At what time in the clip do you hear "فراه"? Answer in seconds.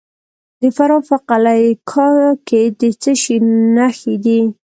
0.75-1.01